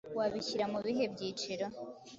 wabishyira 0.17 0.65
mu 0.73 0.79
bihe 0.85 1.03
byiciro? 1.13 1.65